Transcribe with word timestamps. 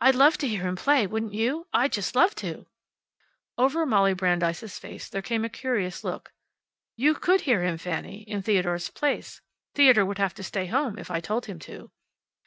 "I'd 0.00 0.14
love 0.14 0.38
to 0.38 0.48
hear 0.48 0.62
him 0.66 0.76
play, 0.76 1.06
wouldn't 1.06 1.34
you? 1.34 1.66
I'd 1.74 1.92
just 1.92 2.16
love 2.16 2.34
to." 2.36 2.64
Over 3.58 3.84
Molly 3.84 4.14
Brandeis's 4.14 4.78
face 4.78 5.10
there 5.10 5.20
came 5.20 5.44
a 5.44 5.50
curious 5.50 6.02
look. 6.02 6.32
"You 6.96 7.14
could 7.14 7.42
hear 7.42 7.62
him, 7.62 7.76
Fanny, 7.76 8.22
in 8.22 8.40
Theodore's 8.40 8.88
place. 8.88 9.42
Theodore 9.74 10.06
would 10.06 10.16
have 10.16 10.32
to 10.36 10.42
stay 10.42 10.68
home 10.68 10.98
if 10.98 11.10
I 11.10 11.20
told 11.20 11.44
him 11.44 11.58
to." 11.68 11.90